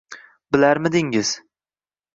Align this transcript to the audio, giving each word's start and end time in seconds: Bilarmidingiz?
Bilarmidingiz? 0.53 1.41